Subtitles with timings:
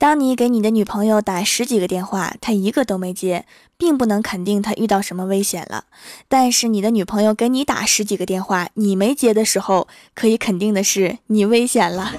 [0.00, 3.44] 当你给你的女朋友打十几个电话，她一个都没接，
[3.76, 5.86] 并不能肯定她遇到什么危险了。
[6.28, 12.12] 但是你的女朋友给你打十几个电话，你没接的时候，可以肯定的是你危险了。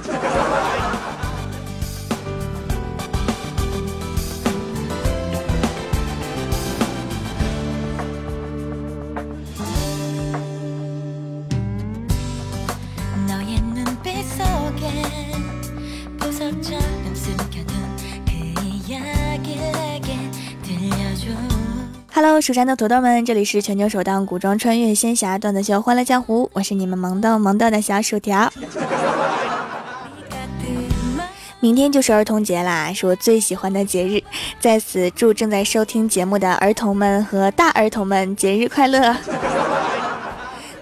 [22.14, 28.52] Hello，蜀山的土豆们，这里是全球首档古装穿越仙侠段子秀《欢乐江湖》，我是你们萌逗萌逗的小薯条。
[31.62, 34.24] 明天就是儿童节啦，是我最喜欢的节日，
[34.60, 39.16] 在此祝正在收听节目的儿童们和大儿童们节日快乐。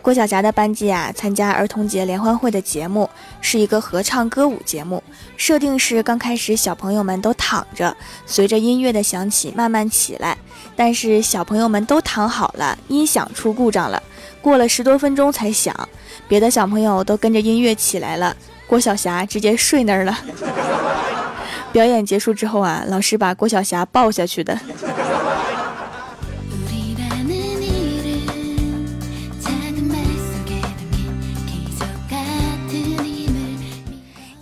[0.08, 3.10] 郭晓霞的班级啊，参加儿童节联欢会的节目
[3.42, 5.04] 是一个合唱歌舞节目，
[5.36, 7.94] 设定是刚开始小朋友们都躺着，
[8.26, 10.38] 随着音乐的响起慢慢起来。
[10.77, 14.02] 但是小朋友们都躺好了，音响出故障了，
[14.41, 15.76] 过了十多分钟才响。
[16.26, 18.34] 别的小朋友都跟着音乐起来了，
[18.66, 20.18] 郭晓霞直接睡那儿了。
[21.74, 24.58] 表演结束之后啊，老师把郭晓霞抱下去的。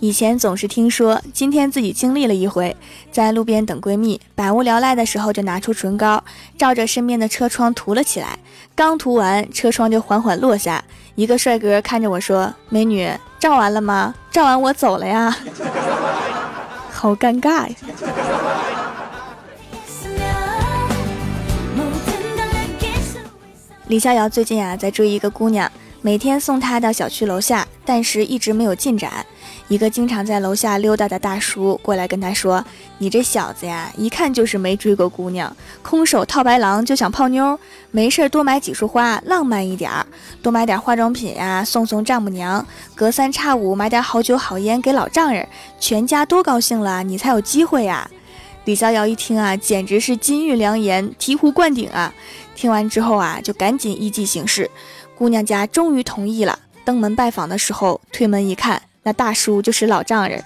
[0.06, 2.76] 以前总是听说，今天自己经历了一回，
[3.10, 6.22] 在路边等闺蜜，百无聊赖的时候就拿出唇膏，
[6.56, 8.38] 照着身边的车窗涂了起来。
[8.76, 10.84] 刚涂完，车窗就缓缓落下。
[11.16, 14.14] 一个帅哥看着我说：“美女，照完了吗？
[14.30, 15.36] 照完我走了呀。”
[16.92, 17.74] 好尴尬呀！
[23.88, 25.68] 李逍遥最近啊，在追一个姑娘，
[26.00, 29.26] 每天送她到小区楼下，但是一直没有进展。
[29.68, 32.64] 一个经常在楼下溜达的大叔过来跟他说
[32.98, 37.58] ：“你这小子呀，一看就是没追过姑娘，空手套白狼就想泡妞，
[37.90, 40.06] 没事多买几束花，浪漫一点儿，
[40.40, 42.64] 多买点化妆品呀，送送丈母娘，
[42.94, 45.46] 隔三差五买点好酒好烟给老丈人，
[45.80, 48.08] 全家多高兴了，你才有机会呀。”
[48.66, 52.12] 李逍遥一听啊，简直是金玉良言，醍醐灌顶啊！
[52.56, 54.68] 听完之后啊，就赶紧依计行事，
[55.16, 56.58] 姑娘家终于同意了。
[56.84, 58.82] 登门拜访的时候，推门一看。
[59.06, 60.42] 那大叔就是老丈人。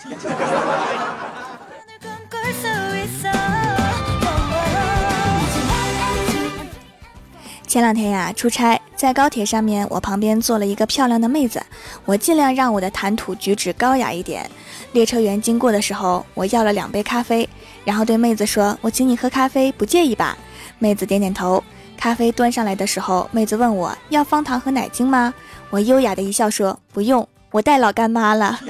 [7.66, 11.62] 前两天呀，出差在高铁上面，我旁边坐了一个漂亮的妹子，
[12.04, 14.46] 我尽量让我的谈吐举止高雅一点。
[14.92, 17.48] 列车员经过的时候，我要了两杯咖啡，
[17.82, 20.36] 然后对妹子说：“我请你喝咖啡，不介意吧？”
[20.78, 21.64] 妹子点点头。
[21.96, 25.32] 咖啡端上来的时候，妹子问我要方糖和奶精吗？
[25.70, 28.60] 我优雅的一笑说：“不用。”我带老干妈了，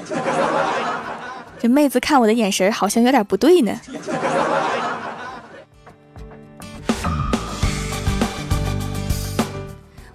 [1.58, 3.78] 这妹子看我的眼神好像有点不对呢。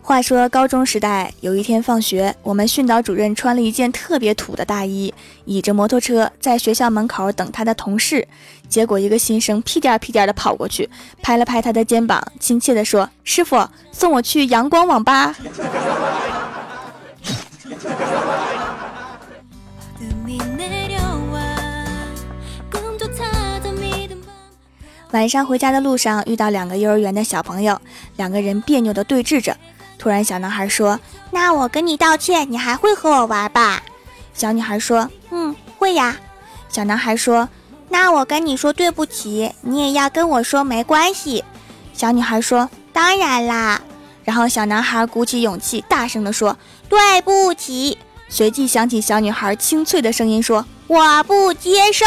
[0.02, 5.14] 话说高中时代，有一天放学，我们训导主任穿了一件特别土的大衣，
[5.46, 8.28] 倚着摩托车在学校门口等他的同事。
[8.68, 10.90] 结果一个新生屁颠屁颠的跑过去，
[11.22, 15.36] 拍了拍他的肩膀，亲切的说：“师傅，送我去阳光网吧。”
[25.12, 27.80] 晚上回家的路上，遇到两个幼儿园的小朋友，
[28.18, 29.56] 两个人别扭的对峙着。
[29.98, 31.00] 突然，小男孩说
[31.32, 33.82] ：“那我跟你道歉，你还会和我玩吧？”
[34.34, 36.18] 小女孩说：“嗯，会呀。”
[36.68, 37.48] 小男孩说
[37.88, 41.44] ：“那我跟你说对不起，你也要跟我说没关系。”
[41.94, 43.82] 小女孩说：“当然啦。”
[44.26, 46.58] 然后小男孩鼓起勇气，大声地说
[46.90, 52.06] ：“对不起。”随即响起小女孩清脆的声音说：“我不接受。”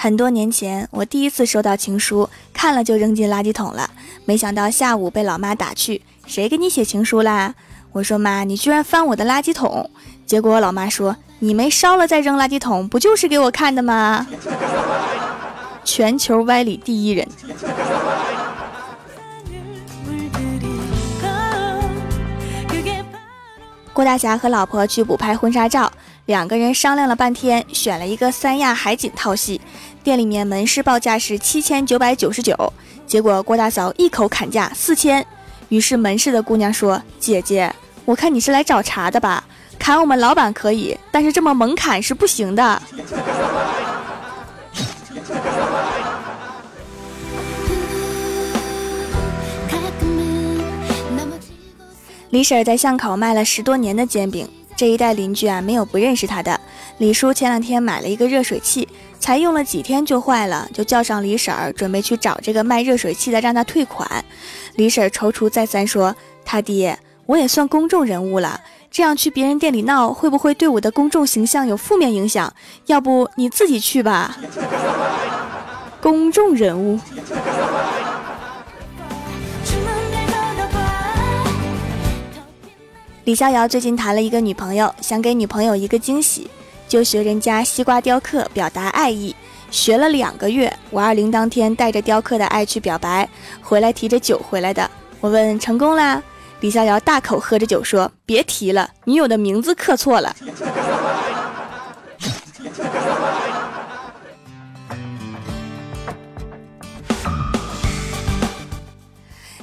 [0.00, 3.90] 很多年前，我第一次收到情书，看了就扔进垃圾桶了。
[4.24, 7.52] 没想到下午被老妈打趣：“谁给你写情书啦？”
[7.90, 9.90] 我说：“妈，你居然翻我的垃圾桶！”
[10.24, 14.24] 结果我老妈说：“你没烧了再扔垃圾桶，不就是给我看的吗？”
[15.82, 17.26] 全球歪理第一人。
[23.92, 25.92] 郭大侠和老婆去补拍婚纱照，
[26.28, 29.58] 两个人商量了半天，选了一个三亚海景套系。
[30.04, 32.54] 店里面门市报价是七千九百九十九，
[33.06, 35.26] 结果郭大嫂一口砍价四千。
[35.70, 39.42] 于是门市的姑娘说：“姐姐，我看你是来找茬的吧？
[39.78, 42.82] 砍我们老板可以，但是这么猛砍是不行的。
[52.28, 54.46] ”李婶在巷口卖了十多年的煎饼，
[54.78, 56.60] 这一带邻居啊没有不认识他的。
[56.98, 58.86] 李叔前两天买了一个热水器，
[59.18, 64.24] 才用了几天就坏了，就叫上李婶儿准备去找这个卖热水器的，让他退款。
[64.76, 66.14] 李婶儿踌躇再三说
[66.46, 66.96] ：“他爹，
[67.26, 72.54] 我也算公众人物了，这样去别人店里闹，会不会对我的公众形象有负面影响？
[72.86, 74.38] 要不你自己去吧。”
[76.00, 77.00] 公众人物。
[83.28, 86.48] 李逍遥最近谈了一个女朋友，想给女朋友一个惊喜，
[86.88, 89.36] 就学人家西瓜雕刻表达爱意。
[89.70, 93.28] 学了两个月，五二零当天带着雕刻的爱去表白，
[93.60, 94.90] 回来提着酒回来的。
[95.20, 96.22] 我问成功啦？
[96.60, 100.34] 李逍遥大口喝着酒说：“别提了，女友的名字刻错了。”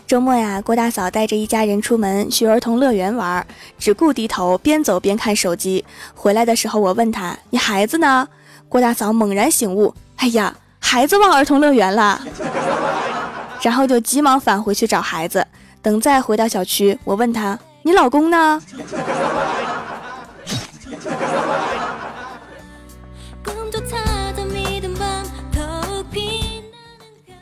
[0.07, 3.43] 周末呀，郭大嫂带着一家人出门去儿童乐园玩，
[3.79, 5.83] 只顾低头边走边看手机。
[6.13, 8.27] 回来的时候，我问他：“你孩子呢？”
[8.69, 12.21] 郭大嫂猛然醒悟：“哎呀，孩子忘儿童乐园了。
[13.63, 15.43] ”然后就急忙返回去找孩子。
[15.81, 18.61] 等再回到小区，我问他：“你老公呢？”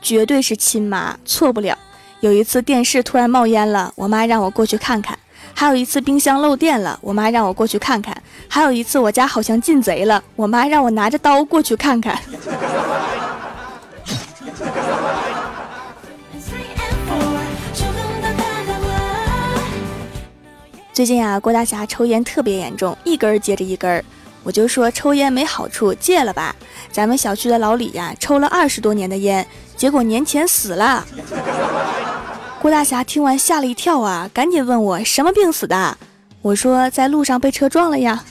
[0.01, 1.77] 绝对是亲妈，错不了。
[2.24, 5.14] 有一次电视突然冒烟了，我妈让我过去看看；
[5.54, 8.16] 还有一次冰箱漏电了，我妈让我过去看看；
[8.48, 12.18] 还有一次我家好像进贼了，我妈让我拿着刀过去看看。
[20.94, 24.02] 最近啊，郭大侠抽烟特别严重，一根接着一根儿，
[24.44, 26.56] 我就说抽烟没好处，戒了吧。
[26.90, 29.46] 咱们小区的老李呀，抽了二十多年的烟，
[29.76, 31.06] 结果年前死了。
[32.63, 35.98] 郭大侠听完吓了一跳啊，赶紧问我什么病死的。
[36.42, 38.24] 我说在路上被车撞了呀。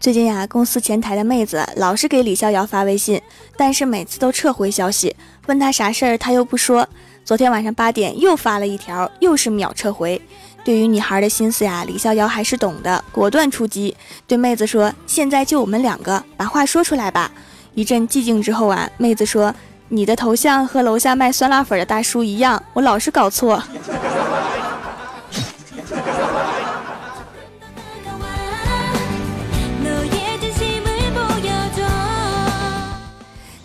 [0.00, 3.20] 最近呀，公司前台的妹子老是给李逍遥发微信，
[3.58, 5.14] 但是每次都撤回消息，
[5.46, 6.88] 问他啥事儿他又不说。
[7.22, 10.20] 昨天晚上八点又发了一条，又是秒撤回。
[10.62, 13.96] 对于女孩的心思呀，李逍遥还是懂的，果断出击，
[14.26, 17.30] 对妹子说：“现在就我们两个，把话说出来吧。”
[17.74, 19.54] 一阵寂静之后啊，妹子说
[19.88, 23.62] ：“你的头像和楼下卖酸辣粉的大叔一样，我老是搞错。”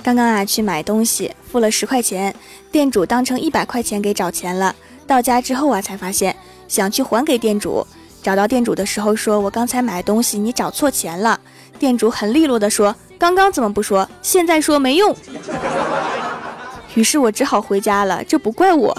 [0.01, 2.33] 刚刚啊，去买东西，付了十块钱，
[2.71, 4.73] 店主当成一百块钱给找钱了。
[5.05, 6.35] 到家之后啊，才发现。
[6.67, 7.85] 想去还给店主，
[8.23, 11.39] 找到店主的时候说：“我刚才买东西，你找错钱了。”
[11.77, 14.07] 店主很利落的说：“刚刚怎么不说？
[14.21, 15.15] 现在说没用。”
[16.95, 18.97] 于是我只好回家了，这不怪我。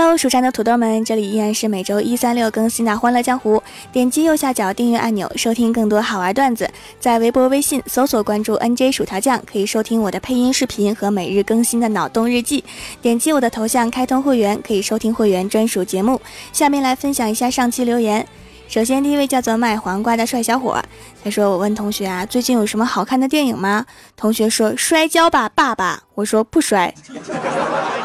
[0.00, 3.56] Hello，蜀山的土豆们，这里依然是每周一、三、六更新的《欢乐江湖》。
[3.90, 6.70] 点击右下角订阅按钮，收听更多好玩段子。
[7.00, 12.62] 在微博、微信搜索关注 NJ 薯条酱，可以收听我的配音视频和每日更新的脑洞日记。
[13.02, 16.20] 点击我的头像开通会员，可以收听会员专属节目。
[16.52, 18.24] 下面来分享一下上期留言。
[18.68, 20.80] 首先，第一位叫做卖黄瓜的帅小伙，
[21.24, 23.84] 他说：“我问同学啊，最近有什么好看的电影吗？”
[24.16, 26.94] 同学说：“摔跤吧，爸爸。”我说：“不摔。”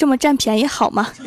[0.00, 1.08] 这么占便宜好吗？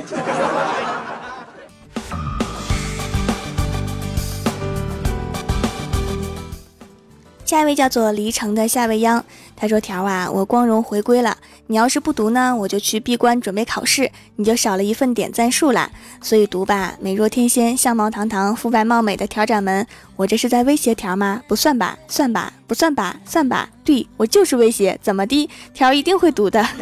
[7.46, 9.24] 下一位叫做离城的夏未央，
[9.56, 11.38] 他说：“条啊，我光荣回归了。
[11.68, 15.92] 你要是不读呢，我就去闭关准备考试，你就少了一份点赞数啦。
[16.20, 21.44] 所以读吧，美若天仙、相貌堂堂、肤白貌美的条掌门，我这是在威胁条吗？
[21.48, 23.70] 不算吧，算吧，不算吧，算吧。
[23.84, 25.48] 对我就是威胁，怎么的？
[25.76, 26.68] 条一定会读的。”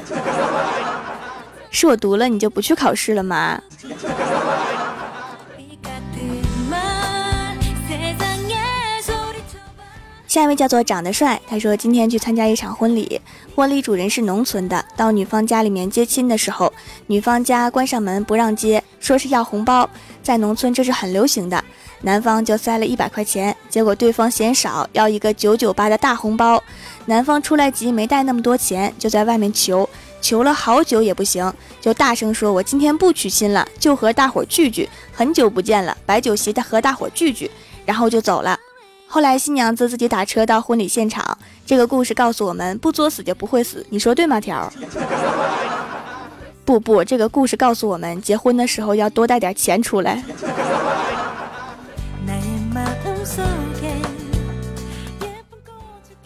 [1.71, 3.59] 是我读了你就不去考试了吗？
[10.27, 13.19] 下一位叫做长得帅，他说今天去参加一场婚礼，
[13.53, 16.71] 婚礼主人是农村的，到女方家里面接亲的时候，
[17.07, 19.89] 女方家关上门不让接，说是要红包，
[20.23, 21.61] 在农村这是很流行的，
[22.03, 26.63] 男方就塞了一百块钱，结果对方嫌少，要一个九九八的大红包，
[27.07, 29.89] 男方出来急没带那么多钱，就在外面求。
[30.21, 31.51] 求了好久也不行，
[31.81, 34.87] 就大声说：“我今天不娶亲了，就和大伙聚聚。
[35.11, 37.49] 很久不见了，摆酒席的和大伙聚聚。”
[37.85, 38.57] 然后就走了。
[39.07, 41.37] 后来新娘子自己打车到婚礼现场。
[41.65, 43.85] 这个故事告诉我们：不作死就不会死。
[43.89, 44.39] 你说对吗？
[44.39, 44.71] 条。
[46.63, 50.23] 不不，这个故事告诉我们，结婚的时候要多带点钱出来。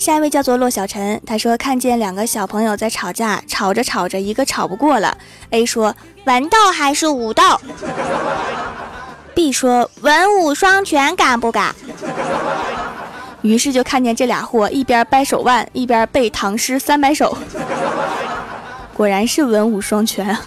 [0.05, 5.17] 下一位叫做骆小晨，他说看见两个小朋友在吵架，吵着吵着，一个吵不过了。
[5.50, 5.95] A 说
[6.25, 7.59] 文道还是武道
[9.33, 11.74] ？B 说文武双全敢不敢？
[13.41, 17.35] 于是就看见这俩货一边掰手腕，一边背唐诗三百首。
[18.93, 20.38] 果然是文武双全！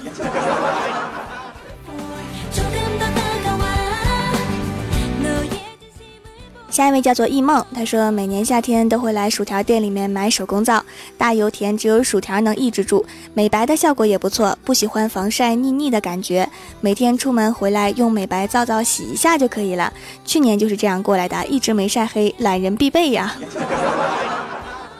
[6.79, 10.81] 下一位叫做易梦，他说每年夏天都会来薯条店里面买手工皂，
[11.17, 13.05] 大油田，只有薯条能抑制住，
[13.35, 14.57] 美白的效果也不错。
[14.65, 16.49] 不喜欢防晒腻腻的感觉，
[16.81, 19.93] 每天出门回来用美白皂皂洗一下就可以了。
[20.25, 23.35] 去年就是这样过来的，一直没晒黑，懒人必备呀。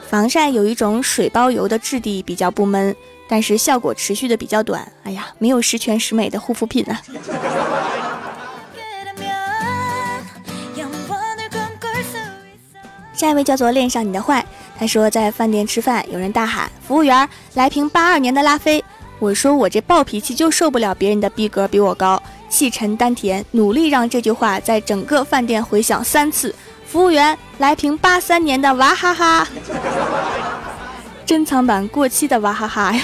[0.09, 2.93] 防晒有一种水包油的质地比较不闷，
[3.25, 4.85] 但是效果持续的比较短。
[5.03, 7.01] 哎呀，没有十全十美的护肤品啊。
[13.19, 14.45] 下一位叫做恋上你的坏，
[14.77, 18.81] 他说在饭店吃饭，有人大喊服务员来瓶八二年的拉菲。
[19.19, 26.55] 我说我这暴脾气就受不了别人的逼格比我高，气沉丹田，努力让这句话在整个饭店回响三次。
[26.85, 29.45] 服务员来瓶八三年的娃哈哈，
[31.25, 33.01] 珍藏版过期的娃哈哈呀。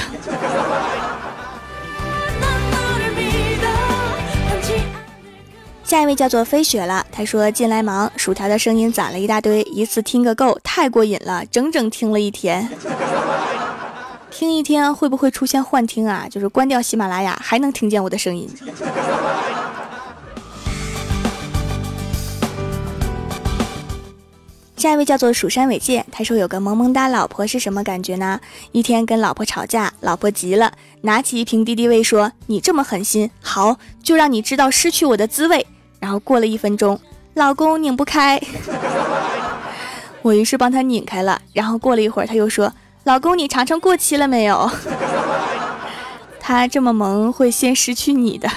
[5.95, 12.67] 下一位叫做飞雪了，他说进来忙，薯条的声音攒了一大堆，一次听个够，太过瘾了，整整听了一天。
[14.29, 16.27] 听一天会不会出现幻听啊？
[16.29, 18.49] 就是关掉喜马拉雅还能听见我的声音。
[24.75, 28.41] 下一位叫做蜀山伟介，他说有个萌萌哒老婆是什么感觉呢？
[28.73, 30.73] 一天跟老婆吵架，老婆急了，
[31.03, 35.65] 拿起一瓶敌敌畏说：“你这么狠心，好，就让你知道失去我的滋味。”
[36.05, 37.00] 然后过了一分钟，
[37.33, 38.39] 老公拧不开，
[40.21, 41.41] 我于是帮他拧开了。
[41.51, 42.71] 然后过了一会儿，他又说
[43.05, 44.69] ：“老公，你尝尝过期了没有？”
[46.39, 48.47] 他这么萌，会先失去你的。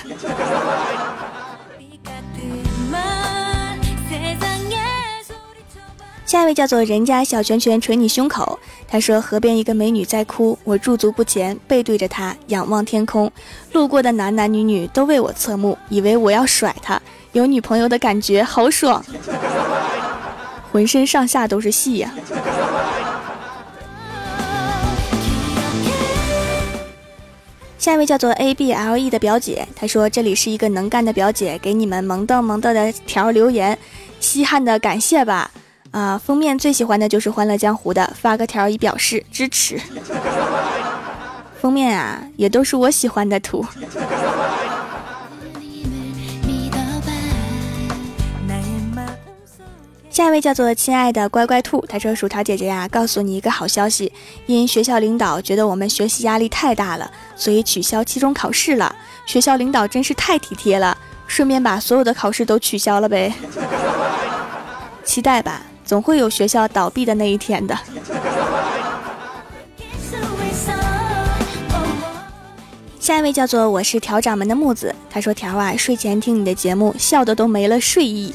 [6.27, 13.33] 下一位叫做人家小拳拳捶你胸口，他说河边一个美女在哭，我驻足不前，背对着她仰望天空，
[13.73, 17.01] 路过的男男女女都为我侧目，以为我要甩她。
[17.39, 19.01] 有女朋友的感觉好爽，
[20.73, 22.13] 浑身上下都是戏呀。
[27.79, 33.79] 下一位叫做 A B L E 的表姐，她说这里是一个能干的表姐，给你们萌逗萌逗的条留言，
[34.19, 35.53] 稀罕的感谢吧。
[35.93, 39.81] 啊，封面最喜欢的就是《欢乐江湖》的，发个条以表示支持。
[41.61, 43.65] 封面啊，也都是我喜欢的图。
[50.19, 54.13] 下一位叫做亲爱的乖乖兔，他说：“薯条姐姐呀，告诉你一个好消息，
[54.47, 58.93] 因学校领导觉得我们学习压力太大了，所以取消期中考试了。
[59.27, 60.99] 学校领导真是太体贴了，
[61.29, 63.33] 顺便把所有的考试都取消了呗。
[65.07, 67.79] 期待吧，总会有学校倒闭的那一天的。
[72.99, 78.35] ”下一位叫做我是条掌门的木子，他说：“条啊，睡前听你的节目，笑的都没了睡意。”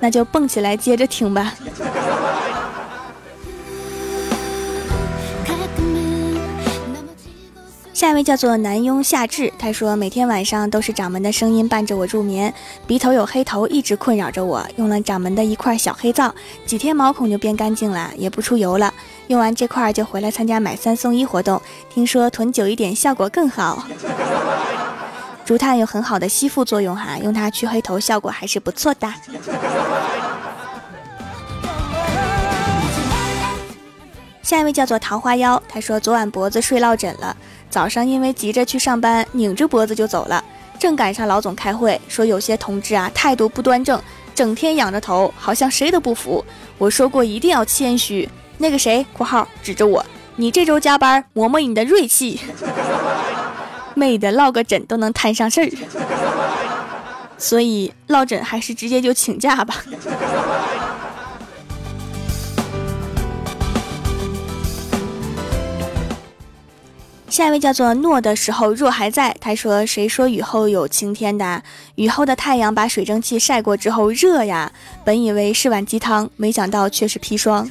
[0.00, 1.54] 那就蹦起来接着听吧。
[7.92, 12.52] 下一位叫做南庸夏至，他说每天晚上都是掌门的声音伴着我入眠，
[12.86, 16.34] 鼻头有黑头一直困扰着我，用了掌门的一块小黑皂，
[16.66, 18.92] 几天毛孔就变干净了，也不出油了。
[19.28, 23.82] 用完这块就回来参加买三送一活动，听说囤久一点效果更好。
[25.46, 29.08] 竹炭有很好的吸附作用哈，用它去黑头效果还是不错的。
[34.42, 37.36] 下一位叫做桃花妖，他说昨晚脖子睡落枕了，
[37.70, 40.42] 早上因为急着去上班，拧着脖子就走了，
[40.80, 44.02] 正赶上老总开会，说有些同志啊态度不端正，
[44.34, 46.44] 整天仰着头，好像谁都不服。
[46.76, 48.28] 我说过一定要谦虚。
[48.58, 52.40] 那个谁（括号指着我），你这周加班，磨磨你的锐气。
[53.96, 55.70] 妹的，落个枕都能摊上事儿，
[57.38, 59.82] 所以落枕还是直接就请假吧。
[67.30, 71.62] 下一位叫做诺的时候若还在，他说：“谁说雨后有晴天的？
[71.94, 74.70] 雨后的太阳把水蒸气晒过之后热呀。
[75.04, 77.68] 本以为是碗鸡汤，没想到却是砒霜。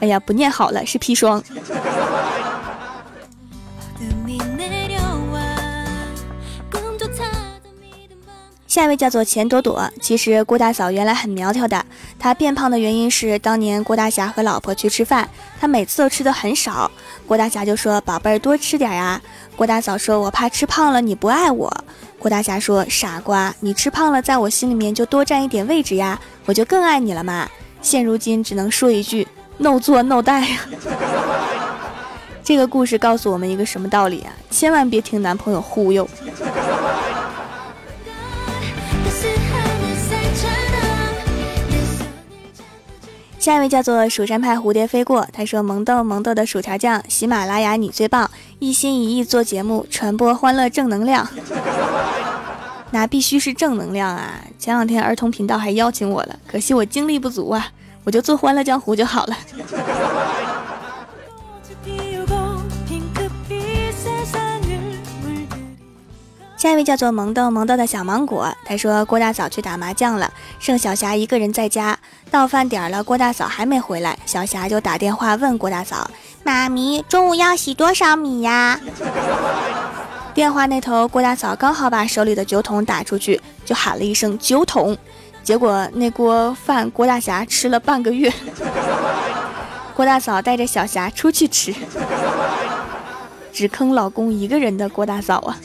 [0.00, 1.42] 哎呀，不念好了，是砒霜。”
[8.72, 9.86] 下一位叫做钱朵朵。
[10.00, 11.84] 其实郭大嫂原来很苗条的，
[12.18, 15.28] 她变胖的原因是当年郭大侠和老婆去吃饭，
[15.60, 16.90] 她每次都吃的很少。
[17.26, 19.20] 郭大侠就说：“宝贝儿，多吃点呀。”
[19.56, 21.70] 郭大嫂说：“我怕吃胖了你不爱我。”
[22.18, 27.46] 郭大侠说：“傻瓜，你吃胖了，在我心里面就多占一点位置呀，我就更爱你了嘛。”
[27.82, 30.60] 现如今只能说一句：“no 做 no 带呀。
[32.42, 34.32] ”这个故事告诉我们一个什么道理啊？
[34.50, 36.08] 千万别听男朋友忽悠。
[43.42, 48.30] 下一位叫做蜀山派蝴蝶飞过，他说：“萌豆萌豆的薯条酱，喜马拉雅你最棒，
[48.60, 51.28] 一心一意做节目，传播欢乐正能量。
[52.92, 54.44] 那必须是正能量啊！
[54.60, 57.66] 前两天儿童频道还邀请我了，可惜我精力不足啊，
[58.04, 59.36] 我就做欢乐江湖就好了。”
[66.62, 71.98] 下一位叫做萌豆萌豆的小芒果，他说郭大嫂去打麻将了，剩小霞一个人在家。
[72.30, 76.08] 到饭点了，郭大嫂还没回来，小霞就打电话问郭大嫂
[76.46, 78.78] ：“妈咪，中午要洗多少米呀？”
[80.34, 84.96] 电话那头，郭大嫂刚好把手里的酒桶打出去，就喊了一声“酒桶”，
[85.42, 88.32] 结果那锅饭郭大侠吃了半个月。
[89.96, 91.74] 郭大嫂带着小霞出去吃，
[93.52, 95.58] 只坑老公一个人的郭大嫂啊！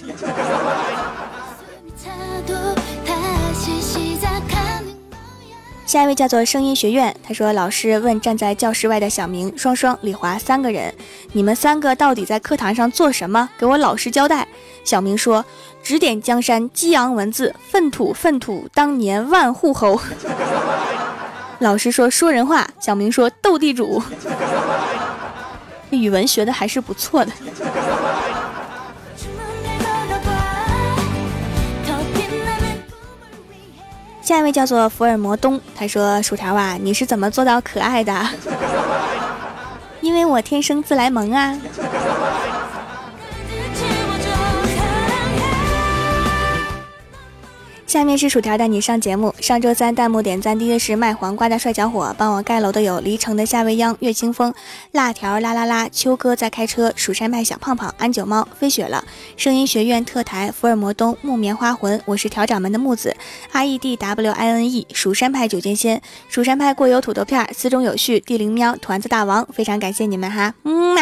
[5.88, 10.94] 下一位叫做声音学院，他说：“老师问站在教室外的小明、双双、李华三个人，
[11.32, 13.48] 你们三个到底在课堂上做什么？
[13.58, 14.46] 给我老实交代。”
[14.84, 15.46] 小明说
[15.82, 19.98] ：“指点江山，激昂文字，粪土粪土，当年万户侯。”
[21.60, 24.04] 老师说：“说人话。”小明说：“斗地主。”
[25.92, 27.32] 语文学的还是不错的。
[34.28, 38.14] 下一位叫做福尔摩东，他说：“薯条啊，你是怎么做到可爱的？
[40.02, 41.58] 因为我天生自来萌啊。”
[47.98, 49.34] 下面是薯条带你上节目。
[49.40, 54.54] 上周三弹幕点赞第一的是卖黄瓜的帅小伙，帮我盖楼的有离城的夏未央、岳清风、
[54.92, 59.04] 辣条啦啦啦、秋哥在开车、蜀山派小胖胖、安九猫、飞雪了、
[59.36, 63.18] 声音学院特台、福尔摩东、木棉花魂，我是调掌门的木子
[63.52, 71.02] ，R E D W I N E，蜀山派九剑仙，蜀山派过油土豆片，四中有序，地灵喵，团子大王，非常感谢你们哈，嗯嘛。